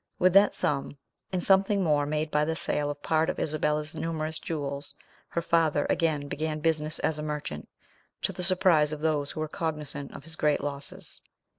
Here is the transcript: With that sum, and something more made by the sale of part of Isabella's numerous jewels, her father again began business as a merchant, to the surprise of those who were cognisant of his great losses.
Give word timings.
With 0.17 0.33
that 0.33 0.55
sum, 0.55 0.97
and 1.31 1.43
something 1.43 1.83
more 1.83 2.07
made 2.07 2.31
by 2.31 2.43
the 2.43 2.55
sale 2.55 2.89
of 2.89 3.03
part 3.03 3.29
of 3.29 3.39
Isabella's 3.39 3.93
numerous 3.93 4.39
jewels, 4.39 4.95
her 5.27 5.43
father 5.43 5.85
again 5.91 6.27
began 6.27 6.59
business 6.59 6.97
as 6.97 7.19
a 7.19 7.23
merchant, 7.23 7.69
to 8.23 8.33
the 8.33 8.41
surprise 8.41 8.91
of 8.91 9.01
those 9.01 9.29
who 9.29 9.41
were 9.41 9.47
cognisant 9.47 10.11
of 10.13 10.23
his 10.23 10.35
great 10.35 10.61
losses. 10.61 11.21